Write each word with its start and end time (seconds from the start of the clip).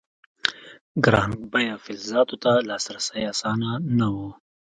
ګران 1.05 1.31
بیه 1.51 1.75
فلزاتو 1.83 2.35
ته 2.43 2.51
لاسرسی 2.69 3.21
اسانه 3.31 3.71
نه 3.97 4.07
و. 4.13 4.15